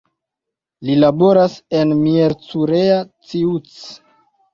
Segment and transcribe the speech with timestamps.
[0.87, 2.97] Li laboras en Miercurea
[3.29, 3.71] Ciuc.